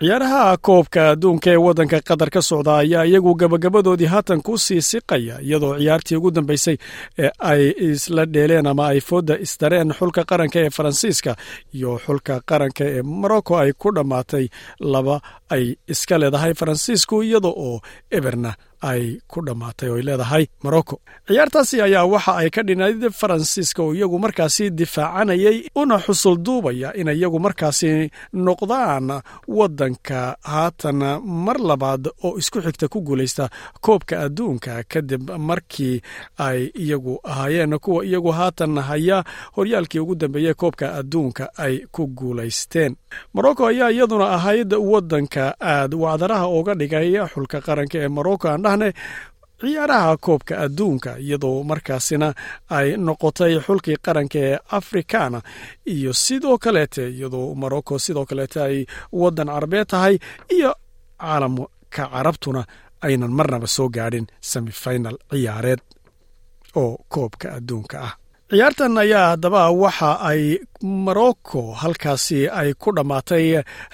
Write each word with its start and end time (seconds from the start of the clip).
ciyaaraha 0.00 0.56
koobka 0.66 1.02
adduunka 1.12 1.50
ee 1.52 1.56
waddanka 1.66 1.98
qatar 2.00 2.30
ka 2.30 2.40
socda 2.42 2.76
ayaa 2.80 3.04
iyagu 3.04 3.34
gabagabadoodii 3.34 4.06
haatan 4.08 4.40
ku 4.42 4.56
sii 4.58 4.80
siqaya 4.82 5.40
iyadoo 5.44 5.76
ciyaartii 5.78 6.16
ugu 6.16 6.30
dambeysay 6.30 6.76
ee 7.18 7.30
ay 7.38 7.62
isla 7.90 8.24
dheeleen 8.26 8.66
ama 8.66 8.86
ay 8.88 9.00
fooda 9.00 9.36
isdareen 9.38 9.92
xulka 9.98 10.24
qaranka 10.24 10.58
ee 10.64 10.70
faransiiska 10.70 11.36
iyo 11.74 11.98
xulka 12.06 12.40
qaranka 12.50 12.84
ee 12.84 13.02
morocco 13.02 13.58
ay 13.58 13.72
ku 13.72 13.92
dhammaatay 13.96 14.48
laba 14.80 15.20
ay 15.50 15.76
iska 15.88 16.18
leedahay 16.18 16.54
faransiisku 16.54 17.22
iyada 17.22 17.48
oo 17.48 17.80
eberna 18.10 18.54
ay 18.80 19.18
ku 19.28 19.40
dhammaatay 19.46 19.88
oy 19.90 20.02
leedahay 20.02 20.46
morocco 20.62 21.00
ciyaartaasi 21.28 21.80
ayaa 21.82 22.04
waxa 22.04 22.36
ay 22.36 22.50
ka 22.50 22.62
dhinayd 22.62 23.10
faransiiska 23.20 23.82
oo 23.82 23.94
iyagu 23.94 24.18
markaasi 24.18 24.70
difaacanayay 24.70 25.56
una 25.76 25.98
xusul 25.98 26.36
duubaya 26.38 26.92
in 26.96 27.08
iyagu 27.08 27.38
markaasi 27.40 28.10
noqdaan 28.32 29.20
waddanka 29.48 30.36
haatan 30.42 31.00
mar 31.46 31.58
labaad 31.60 32.08
oo 32.24 32.38
isku 32.38 32.60
xigta 32.62 32.88
ku 32.88 33.00
guulaysta 33.02 33.48
koobka 33.80 34.20
adduunka 34.26 34.82
kadib 34.88 35.30
markii 35.38 36.00
ay 36.38 36.70
iyagu 36.74 37.20
ahaayeen. 37.24 37.78
Kuwa 37.78 38.04
iyagu 38.04 38.30
haatan 38.32 38.78
haya 38.78 39.24
horyaalkii 39.56 39.98
ugu 40.00 40.14
dambeeyey 40.14 40.54
koobka 40.54 40.94
adduunka 40.94 41.50
ay 41.56 41.78
ku 41.92 42.06
guulaysteen. 42.06 42.96
Morocco 43.34 43.66
ayaa 43.66 43.90
iyaduna 43.90 44.30
ahayd 44.30 44.72
waddanka 44.74 45.54
aad 45.60 45.94
wacdaraha 45.94 46.48
uga 46.48 46.74
dhigay 46.74 47.18
xulka 47.34 47.60
qaranka 47.60 47.98
ee 47.98 48.08
morocco 48.08 48.48
dhahne 48.70 48.88
ciyaaraha 49.60 50.16
koobka 50.16 50.54
adduunka 50.64 51.10
iyadoo 51.24 51.62
markaasina 51.70 52.28
ay 52.78 52.88
noqotay 53.06 53.52
xulkii 53.66 53.96
qaranka 54.06 54.38
ee 54.48 54.56
afrikaana 54.78 55.38
iyo 55.94 56.12
sidoo 56.24 56.56
kaleete 56.64 57.02
iyadoo 57.16 57.54
morocco 57.62 57.94
sidoo 58.04 58.24
kaleete 58.30 58.58
ay 58.68 58.76
waddan 59.20 59.48
carabeed 59.54 59.86
tahay 59.92 60.14
iyo 60.56 60.70
caalamka 61.20 62.02
carabtuna 62.12 62.62
aynan 63.06 63.32
marnaba 63.38 63.66
soo 63.76 63.88
gaadhin 63.96 64.26
semifinal 64.50 65.16
ciyaareed 65.30 65.80
oo 66.82 66.96
koobka 67.14 67.46
adduunka 67.58 67.98
ah. 68.08 68.14
Ciyaartan 68.50 68.98
ayaa 68.98 69.26
haddaba 69.30 69.62
waxa 69.82 70.10
ay 70.30 70.42
morocco 70.82 71.60
halkaasi 71.82 72.38
ay 72.60 72.70
ku 72.82 72.90
dhammaatay 72.96 73.46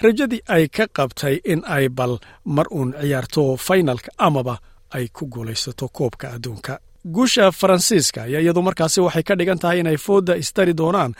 rajadii 0.03 0.41
ay 0.55 0.63
ka 0.75 0.85
qabtay 0.97 1.35
in 1.51 1.61
ay 1.75 1.85
bal 1.97 2.13
mar 2.55 2.67
uun 2.77 2.89
ciyaarto 3.01 3.43
finalka 3.67 4.09
amaba 4.27 4.55
ay 4.95 5.05
ku 5.15 5.23
guulaysato 5.33 5.85
koobka 5.97 6.27
adduunka. 6.35 6.73
Guusha 7.15 7.51
faransiiska 7.51 8.19
ayaa 8.27 8.41
iyadu 8.43 8.61
markaasi 8.67 8.99
waxay 9.05 9.23
ka 9.27 9.33
dhigan 9.39 9.59
tahay 9.61 9.79
inay 9.79 9.97
fooda 10.05 10.33
istari 10.43 10.73
doonaan 10.77 11.11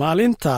maalinta 0.00 0.54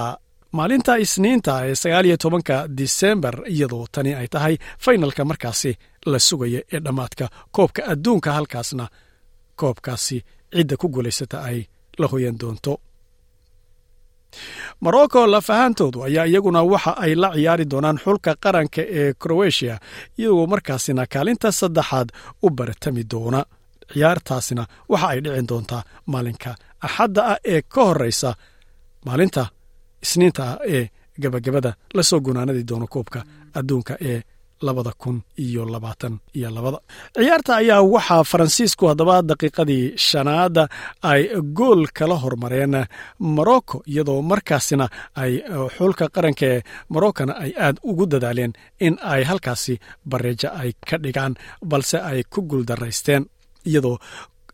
maalinta 0.58 0.92
isniinta 1.05 1.55
ee 1.69 1.75
sagaal 1.83 2.06
iyo 2.08 2.16
tobanka 2.16 2.56
disembar 2.78 3.34
iyadoo 3.55 3.86
tani 3.94 4.14
ay 4.20 4.28
tahay 4.34 4.55
faynalka 4.84 5.22
markaasi 5.30 5.70
la 6.12 6.19
sugaya 6.28 6.60
ee 6.72 6.80
dhammaadka 6.84 7.27
koobka 7.56 7.80
adduunka 7.92 8.30
halkaasna 8.36 8.84
koobkaasi 9.60 10.16
cidda 10.55 10.77
ku 10.80 10.86
guulaysata 10.88 11.38
ay 11.48 11.58
la 12.00 12.06
hoyan 12.12 12.36
doonto 12.41 12.72
morocco 14.80 15.26
lafahantoodu 15.26 16.04
ayaa 16.04 16.26
iyaguna 16.26 16.62
waxa 16.62 16.92
ay 17.04 17.14
la 17.22 17.28
ciyaari 17.34 17.64
doonaan 17.72 17.98
xulka 18.04 18.32
qaranka 18.44 18.82
ee 19.00 19.12
croatia 19.22 19.74
iyagoo 20.18 20.46
markaasina 20.52 21.02
kaalinta 21.12 21.48
saddexaad 21.60 22.08
u 22.42 22.50
baratami 22.50 23.02
doona. 23.12 23.40
Ciyaartaasina 23.92 24.62
waxa 24.92 25.08
ay 25.12 25.18
dhicin 25.24 25.46
doontaa 25.50 25.82
maalinka 26.12 26.50
axadda 26.86 27.22
ah 27.32 27.38
ee 27.53 27.60
ka 27.72 27.82
horeysa 27.88 28.30
maalinta 29.06 29.42
isniinta 30.04 30.42
ah 30.53 30.58
ee 30.75 30.82
gabagabada 31.22 31.70
la 31.97 32.03
soo 32.03 32.20
gunaanadi 32.26 32.62
doono 32.69 32.86
koobka 32.94 33.20
adduunka 33.58 33.94
ee 34.10 34.19
labada 34.66 34.92
kun 35.02 35.16
iyo 35.44 35.62
labaatan 35.74 36.14
iyo 36.38 36.50
labada. 36.56 36.78
Ciyaarta 37.16 37.52
ayaa 37.60 37.82
waxaa 37.94 38.24
faransiisku 38.30 38.84
haddaba 38.91 39.16
daqiiqadii 39.30 39.84
shanaada 40.08 40.64
ay 41.12 41.22
gool 41.58 41.82
kala 41.98 42.16
hormareen 42.22 42.74
morocco 43.36 43.76
iyadoo 43.92 44.20
markaasina 44.30 44.86
ay 45.22 45.32
xulka 45.76 46.04
qaranka 46.14 46.47
ee 46.52 46.58
moroccona 46.94 47.32
ay 47.44 47.50
aad 47.66 47.76
ugu 47.91 48.04
dadaaleen 48.12 48.52
in 48.86 48.94
ay 49.12 49.22
halkaasi 49.30 49.74
bareejo 50.10 50.48
ay 50.62 50.70
ka 50.88 50.97
dhigaan 51.04 51.34
balse 51.70 51.98
ay 52.10 52.20
ku 52.32 52.41
guuldaraysteen 52.50 53.22
iyadoo 53.70 53.97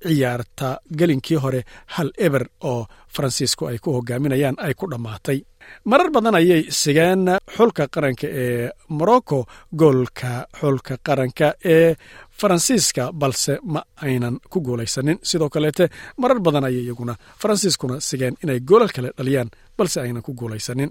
ciyaarta 0.05 0.69
gelinkii 0.99 1.37
hore 1.45 1.61
hal 1.97 2.11
eber 2.27 2.45
oo 2.71 2.87
faransiisku 3.15 3.67
ay 3.71 3.79
ku 3.79 3.93
hogaaminayaan 3.97 4.57
ay 4.67 4.75
ku 4.75 4.87
dhammaatay. 4.91 5.39
Marar 5.85 6.11
badan 6.13 6.35
ayay 6.41 6.63
sigeen 6.71 7.25
xulka 7.57 7.85
qaranka 7.95 8.27
ee 8.45 8.71
morocco 8.89 9.39
goolka 9.81 10.47
xulka 10.61 10.95
qaranka 11.07 11.55
ee 11.65 11.95
faransiiska 12.41 13.13
balse 13.13 13.59
ma 13.73 13.83
aynan 14.07 14.37
ku 14.51 14.61
guulaysanin. 14.61 15.19
Sidoo 15.23 15.49
kaleete 15.55 15.89
marar 16.17 16.41
badan 16.41 16.65
ayay 16.69 16.85
iyaguna 16.85 17.15
faransiiskuna 17.43 18.01
sigeen 18.01 18.35
inay 18.45 18.61
goolal 18.61 18.89
kale 18.97 19.11
dhaliyaan 19.19 19.51
balse 19.79 20.01
aynan 20.01 20.23
ku 20.23 20.33
guulaysanin 20.35 20.91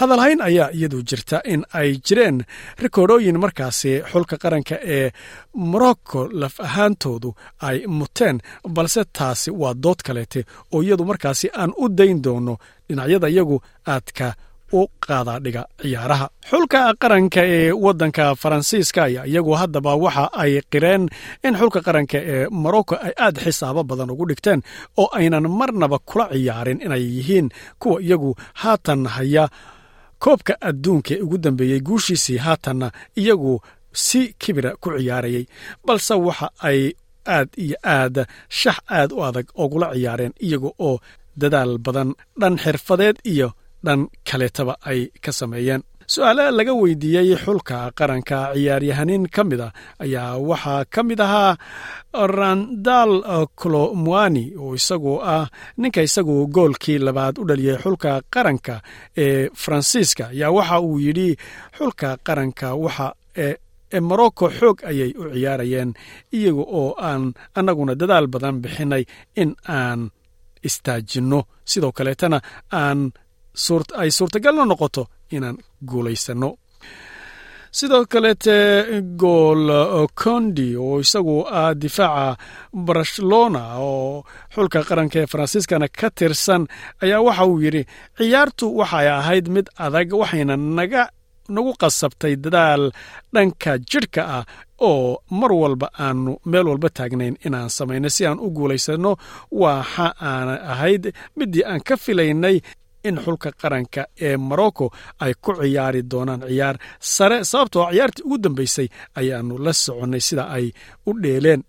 hadalhayn 0.00 0.40
ayaa 0.48 0.70
iyadu 0.78 1.02
jirta 1.08 1.38
in 1.52 1.62
ay 1.80 1.90
jireen 2.06 2.38
rikoodhooyin 2.82 3.38
markaasi 3.44 3.92
xulka 4.12 4.36
qaranka 4.42 4.76
ee 4.96 5.10
morocco 5.54 6.20
laf 6.40 6.54
ahaantoodu 6.60 7.30
ay 7.68 7.78
muteen 7.98 8.36
balse 8.76 9.02
taasi 9.18 9.50
waa 9.50 9.74
dood 9.84 10.00
kaleete 10.06 10.40
oo 10.74 10.82
iyadu 10.82 11.04
markaasi 11.10 11.46
aan 11.60 11.72
u 11.82 11.88
dayn 11.98 12.22
doono 12.24 12.54
dhinacyada 12.88 13.28
iyagu 13.28 13.56
aadka 13.94 14.34
u 14.72 14.86
qaadaadhiga 15.06 15.62
ciyaaraha. 15.82 16.26
Xulka 16.50 16.80
qaranka 17.02 17.40
ee 17.56 17.72
waddanka 17.84 18.24
faransiiska 18.42 19.00
ayaa 19.08 19.24
iyagu 19.30 19.52
haddaba 19.60 19.92
waxa 20.04 20.24
ay 20.42 20.52
qireen 20.72 21.02
in 21.46 21.54
xulka 21.60 21.80
qaranka 21.86 22.18
ee 22.32 22.46
morocco 22.62 22.94
ay 23.06 23.12
aad 23.24 23.36
xisaabo 23.44 23.82
badan 23.90 24.10
ugu 24.14 24.24
dhigteen 24.30 24.60
oo 25.00 25.08
aynan 25.18 25.46
marnaba 25.58 25.98
kula 26.08 26.26
ciyaarin 26.32 26.80
inay 26.86 27.02
yihiin 27.16 27.48
kuwa 27.80 28.00
iyagu 28.02 28.30
haatan 28.62 29.06
haya. 29.14 29.44
Koobka 30.24 30.54
adduunka 30.68 31.14
ugu 31.24 31.36
dambeeyey 31.38 31.80
guushiisii 31.80 32.36
haatanna 32.44 32.88
iyagu 33.16 33.60
si 33.92 34.34
kibira 34.38 34.70
ku 34.80 34.88
ciyaarayay 34.98 35.44
balse 35.86 36.14
waxa 36.14 36.48
ay 36.68 36.80
aad 37.26 37.48
iyo 37.64 37.76
aad 37.84 38.16
shax 38.48 38.78
aad 38.98 39.10
u 39.12 39.24
adag 39.24 39.46
ogula 39.54 39.88
ciyaareen 39.94 40.32
iyaga 40.46 40.70
oo 40.78 40.98
dadaal 41.40 41.78
badan 41.78 42.10
dhan 42.40 42.56
xirfadeed 42.62 43.16
iyo 43.24 43.48
dhan 43.84 44.00
kaleetaba 44.28 44.74
ay 44.90 45.00
ka 45.24 45.32
sameeyeen. 45.32 45.82
Su'aale 46.14 46.50
laga 46.50 46.72
weydiiyey 46.74 47.36
xulka 47.44 47.78
qaranka 47.98 48.38
ciyaaryahanin 48.54 49.24
ka 49.34 49.42
mid 49.44 49.60
a 49.60 49.68
ayaa 50.04 50.38
waxaa 50.48 50.82
ka 50.94 51.00
mid 51.08 51.20
ahaa 51.26 51.54
randal 52.38 53.12
colomwani 53.60 54.44
oo 54.58 54.74
isagu 54.74 55.20
ah 55.22 55.46
ninka 55.78 56.02
isagu 56.02 56.46
goolkii 56.56 56.98
labaad 56.98 57.38
u 57.38 57.44
dhaliyey 57.48 57.76
xulka 57.82 58.20
qaranka 58.34 58.82
ee 59.16 59.48
faransiiska. 59.54 60.24
Ayaa 60.34 60.50
waxa 60.50 60.80
uu 60.80 60.98
yidhi 60.98 61.36
xulka 61.78 62.08
qaranka 62.26 62.74
waxa 62.74 63.06
ee 63.36 64.00
morocco 64.00 64.50
xoog 64.58 64.78
ayay 64.90 65.10
u 65.20 65.22
ciyaarayeen 65.34 65.94
iyaga 66.36 66.64
oo 66.80 66.94
aan 67.08 67.22
annaguna 67.54 67.94
dadaal 67.94 68.26
badan 68.26 68.56
bixinay 68.62 69.04
in 69.36 69.54
aan 69.68 70.10
istaajinno. 70.68 71.40
Sidoo 71.70 71.92
kaleetana 71.92 72.38
aan 72.72 73.12
ay 74.02 74.10
suurtagalna 74.18 74.64
noqoto 74.70 75.02
inaan 75.36 75.56
guulaysanno 75.90 76.50
sidoo 77.78 78.04
kaleete 78.12 78.56
gool 79.20 79.66
condi 80.22 80.68
oo 80.76 80.96
isagu 81.04 81.36
ah 81.60 81.74
difaaca 81.82 82.36
barcelona 82.88 83.62
oo 83.78 84.24
xulka 84.54 84.80
qaranka 84.88 85.16
ee 85.22 85.26
faransiiskana 85.32 85.86
ka 85.98 86.08
tirsan 86.18 86.62
ayaa 87.04 87.20
waxa 87.26 87.44
uu 87.50 87.60
yidhi 87.64 87.82
ciyaartu 88.18 88.66
waxay 88.78 89.08
ahayd 89.18 89.46
mid 89.54 89.66
adag 89.86 90.08
waxayna 90.20 90.54
naga 90.78 91.02
nagu 91.54 91.72
qasabtay 91.82 92.34
dadaal 92.44 92.82
dhanka 93.34 93.72
jidhka 93.90 94.22
ah 94.38 94.44
oo 94.90 95.22
mar 95.40 95.52
walba 95.62 95.86
aanu 96.04 96.32
meel 96.50 96.66
walba 96.70 96.88
taagnayn 96.96 97.36
inaan 97.46 97.70
samayno 97.76 98.08
si 98.16 98.22
aan 98.26 98.38
u 98.46 98.48
guulaysanno 98.56 99.12
waxa 99.62 100.06
aana 100.30 100.54
ahayd 100.72 101.04
midii 101.38 101.64
aan 101.70 101.80
ka 101.88 101.94
filaynay 102.04 102.56
in 103.08 103.16
xulka 103.24 103.50
qaranka 103.60 104.02
ee 104.26 104.36
morocco 104.36 104.86
ay 105.24 105.32
ku 105.44 105.50
ciyaari 105.60 106.02
doonaan 106.10 106.42
ciyaar 106.48 106.76
sare 107.14 107.44
sababtoo 107.50 107.86
ciyaartii 107.92 108.24
ugu 108.26 108.38
dambeysay 108.44 108.88
ayaanu 109.20 109.54
la 109.64 109.72
soconnay 109.72 110.20
sida 110.28 110.44
ay 110.56 110.66
u 111.06 111.12
dheeleen. 111.22 111.62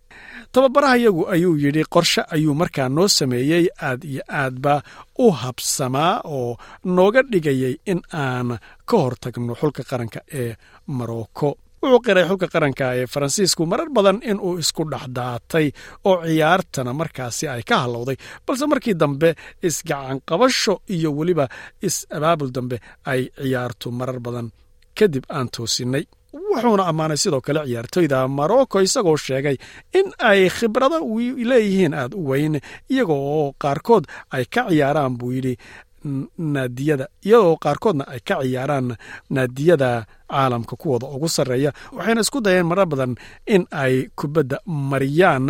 Tababaraha 0.51 0.97
yagu 0.97 1.23
ayuu 1.33 1.55
yidhi 1.63 1.83
qorshe 1.93 2.21
ayuu 2.35 2.53
markaa 2.61 2.89
noo 2.89 3.07
sameeyey 3.07 3.65
aad 3.87 4.03
iyo 4.03 4.23
aadba 4.29 4.81
u 5.19 5.31
habsamaa 5.41 6.21
oo 6.25 6.57
nooga 6.95 7.21
dhigayay 7.31 7.75
in 7.91 8.01
aan 8.13 8.49
ka 8.89 8.95
hortagno 9.03 9.53
xulka 9.61 9.83
qaranka 9.89 10.19
ee 10.41 10.55
morocco 10.87 11.49
wuxuu 11.81 11.99
qiray 12.05 12.25
xulka 12.29 12.47
qaranka 12.53 12.85
ee 12.99 13.05
faransiisku 13.13 13.61
marar 13.71 13.89
badan 13.97 14.17
inuu 14.31 14.53
isku 14.63 14.83
dhexdaatay 14.93 15.67
oo 16.09 16.17
ciyaartana 16.27 16.91
markaasi 16.99 17.45
ay 17.53 17.61
ka 17.69 17.75
hallowday 17.83 18.17
balse 18.47 18.65
markii 18.71 18.93
dambe 19.03 19.29
isgacanqabasho 19.67 20.73
iyo 20.95 21.09
weliba 21.17 21.45
is-abaabul 21.87 22.51
dambe 22.57 22.77
ay 23.11 23.21
ciyaartu 23.41 23.87
marar 23.99 24.19
badan 24.25 24.47
kadib 24.99 25.23
aan 25.35 25.47
toosinay 25.55 26.03
wuxuuna 26.33 26.83
ammaanay 26.91 27.17
sidoo 27.23 27.41
kale 27.47 27.61
ciyaartoyda 27.69 28.19
morocco 28.37 28.77
isagoo 28.87 29.17
sheegay 29.25 29.57
in 29.99 30.07
ay 30.29 30.41
khibrado 30.57 30.97
leeyihiin 31.49 31.93
aad 32.01 32.13
u 32.13 32.29
weyn 32.29 32.55
iyaga 32.93 33.13
oo 33.13 33.53
qaarkood 33.63 34.03
ay 34.35 34.45
ka 34.53 34.61
ciyaaraan 34.69 35.13
buu 35.19 35.31
yidhi 35.35 35.53
naadiyada 36.53 37.05
iyadoo 37.27 37.55
qaarkoodna 37.63 38.03
ay 38.13 38.19
ka 38.27 38.35
ciyaaraan 38.43 38.87
naadiyada 39.35 39.89
caalamka 40.31 40.75
kuwooda 40.81 41.07
ugu 41.15 41.29
sarreeya 41.35 41.71
waxayna 41.95 42.21
isku 42.25 42.39
dayeen 42.45 42.65
marar 42.69 42.85
badan 42.91 43.13
in 43.55 43.63
ay 43.83 43.95
kubadda 44.19 44.57
mariyaan 44.91 45.47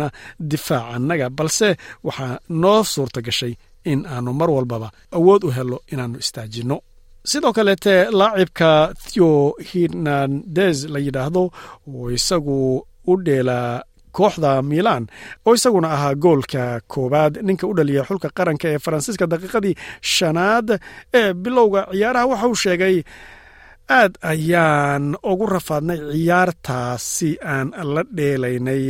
difaacannaga 0.50 1.26
balse 1.38 1.68
waxaa 2.06 2.38
noo 2.62 2.80
suurta 2.92 3.20
gashay 3.26 3.54
in 3.90 4.00
aanu 4.12 4.30
mar 4.40 4.50
walbaba 4.56 4.88
awood 5.16 5.42
u 5.44 5.50
helo 5.56 5.76
inaannu 5.92 6.18
istaajinno. 6.24 6.76
Sidoo 7.30 7.52
kaleete 7.56 7.94
laacibka 8.18 8.70
theo 9.04 9.30
hernandez 9.68 10.78
la 10.92 10.98
yidhaahdo 11.06 11.42
oo 11.94 12.10
isagu 12.18 12.56
u 13.10 13.12
dheelaa 13.26 13.82
kooxda 14.16 14.50
milan 14.70 15.04
oo 15.46 15.54
isaguna 15.58 15.88
ahaa 15.96 16.14
goolka 16.24 16.80
koowaad. 16.92 17.34
Ninka 17.46 17.66
u 17.66 17.74
dhaliya 17.76 18.02
xulka 18.08 18.28
qaranka 18.38 18.66
ee 18.72 18.78
faransiiska 18.84 19.24
daqiiqadii 19.32 19.74
shanaad 20.14 20.68
ee 21.20 21.28
bilowga 21.42 21.80
ciyaaraha 21.92 22.26
waxa 22.30 22.46
uu 22.50 22.54
sheegay 22.64 22.96
aad 23.98 24.14
ayaan 24.32 25.04
ugu 25.30 25.46
rafaadnay 25.54 25.98
ciyaartaasi 26.12 27.30
aan 27.54 27.68
la 27.94 28.02
dheelaynay 28.16 28.84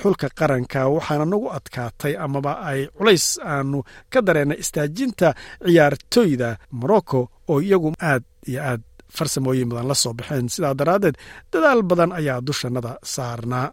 xulka 0.00 0.28
qaranka 0.38 0.80
waxaana 0.94 1.24
nagu 1.32 1.48
adkaatay 1.58 2.14
amaba 2.24 2.52
ay 2.70 2.80
culays 2.96 3.26
aanu 3.52 3.78
ka 4.12 4.20
dareennay 4.26 4.58
istaajinta 4.64 5.28
ciyaartoyda 5.66 6.48
morocco 6.80 7.20
oo 7.50 7.58
iyagu 7.66 7.90
aad 8.10 8.24
iyo 8.50 8.60
aad 8.70 8.82
farsamooyin 9.16 9.68
badan 9.70 9.88
la 9.90 9.94
soo 10.02 10.12
baxeen. 10.18 10.46
Sidaa 10.54 10.74
daraaddeed 10.80 11.16
dadaal 11.52 11.80
badan 11.90 12.10
ayaa 12.18 12.40
dushannada 12.46 12.92
saarnaa 13.14 13.66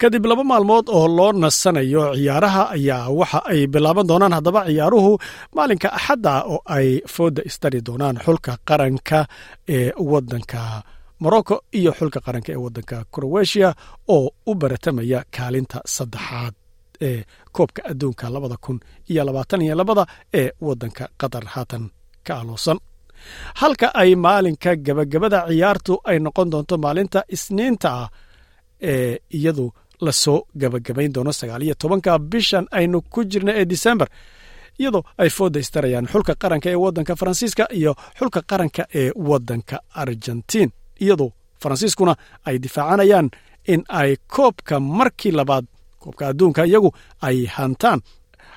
kadib 0.00 0.24
laba 0.30 0.44
maalmood 0.50 0.86
oo 0.96 1.06
loo 1.18 1.32
nasanayo 1.42 2.04
ciyaaraha 2.18 2.62
ayaa 2.76 3.08
waxa 3.20 3.38
ay 3.52 3.60
bilaaban 3.72 4.06
doonaan 4.10 4.32
haddaba 4.38 4.60
ciyaaruhu 4.70 5.12
maalinka 5.56 5.88
axadda 5.98 6.34
oo 6.52 6.58
ay 6.76 6.88
fooda 7.14 7.42
istari 7.50 7.80
doonaan 7.88 8.16
xulka 8.24 8.52
qaranka 8.68 9.18
ee 9.76 9.90
wadanka 10.10 10.60
morocco 11.22 11.54
iyo 11.78 11.90
xulka 11.98 12.18
qaranka 12.26 12.50
ee 12.54 12.60
wadanka 12.64 12.96
crowetiya 13.14 13.68
oo 14.16 14.26
u 14.50 14.52
baratamaya 14.60 15.20
kaalinta 15.36 15.78
saddexaad 15.96 16.54
ee 17.08 17.18
koobka 17.56 17.80
adduunka 17.90 18.24
labada 18.34 18.56
kun 18.64 18.78
iyo 19.10 19.22
labaatan 19.28 19.60
iyo 19.66 19.74
labada 19.80 20.04
ee 20.40 20.48
wadanka 20.66 21.04
qatar. 21.20 21.44
Haatan 21.54 21.84
ka 22.26 22.32
aloosan. 22.40 22.78
Halka 23.60 23.86
ay 24.02 24.10
maalinka 24.24 24.70
gabagabada 24.86 25.38
ciyaartu 25.50 25.94
ay 26.10 26.18
noqon 26.24 26.48
doonto 26.52 26.74
maalinta 26.84 27.20
isniinta 27.34 27.88
ah 28.02 28.08
ee 28.92 29.12
iyadu 29.38 29.66
la 30.00 30.12
soo 30.12 30.38
gabagabayn 30.60 31.12
doono 31.14 31.32
sagaal 31.32 31.62
iyo 31.62 31.74
tobanka 31.74 32.18
bishan 32.18 32.66
aynu 32.70 32.98
ku 33.12 33.24
jirna 33.24 33.52
ee 33.60 33.64
disembar 33.64 34.08
iyadoo 34.80 35.02
ay 35.18 35.30
fooda 35.30 35.58
istarayaan 35.60 36.06
xulka 36.12 36.34
qaranka 36.42 36.68
ee 36.70 36.74
wadanka 36.84 37.16
faransiiska 37.20 37.64
iyo 37.78 37.92
xulka 38.18 38.40
qaranka 38.50 38.82
ee 39.00 39.10
wadanka 39.16 39.76
argentiin 40.02 40.70
iyadoo 41.04 41.30
faransiiskuna 41.62 42.14
ay 42.48 42.56
difaacanayaan 42.64 43.30
in 43.72 43.82
ay 43.88 44.16
koobka 44.34 44.80
markii 44.80 45.32
labaad 45.38 45.64
koobka 46.02 46.28
adduunka 46.28 46.62
iyagu 46.66 46.90
ay 47.26 47.38
hantaan. 47.56 48.00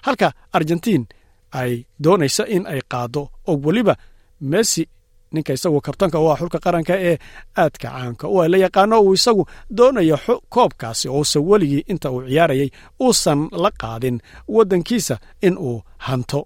Halka 0.06 0.32
argentiin 0.54 1.04
ay 1.52 1.72
doonaysa 2.04 2.44
in 2.56 2.64
ay 2.68 2.82
qaado 2.92 3.22
oo 3.50 3.58
weliba 3.66 3.96
messi 4.42 4.84
ninka 5.32 5.54
isagu 5.58 5.80
kabtanka 5.86 6.18
u 6.20 6.26
ah 6.32 6.38
xulka 6.40 6.60
qaranka 6.66 6.94
ee 7.10 7.16
aadka 7.64 7.88
caanka 7.90 8.26
u 8.28 8.38
la 8.52 8.58
yaqaano 8.66 8.96
uu 9.06 9.14
isagu 9.20 9.44
doonayo 9.78 10.18
koobkaasi 10.54 11.08
oose 11.18 11.40
weligii 11.50 11.84
inta 11.92 12.08
uu 12.12 12.22
ciyaarayay 12.30 12.70
uusan 13.06 13.40
la 13.64 13.70
qaadin 13.82 14.18
waddankiisa 14.56 15.16
in 15.48 15.56
uu 15.68 15.78
hanto 16.08 16.40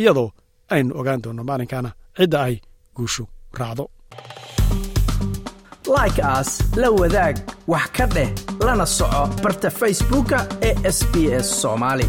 iyadoo 0.00 0.30
aynu 0.74 0.90
ogaan 1.00 1.20
doonno 1.24 1.42
maalinkana 1.48 1.90
cidda 2.16 2.38
ay 2.46 2.54
guushu 2.96 3.24
raacdo. 3.58 3.84
Like 5.96 6.20
aas 6.22 6.50
la 6.76 6.88
wadaag 6.90 7.36
wax 7.72 7.86
ka 7.96 8.06
dheh 8.14 8.30
lana 8.66 8.86
soco 8.86 9.22
barta 9.42 9.70
facebooka 9.80 10.38
ee 10.68 10.74
sb 10.98 11.14
s 11.44 11.48
soomaali 11.62 12.06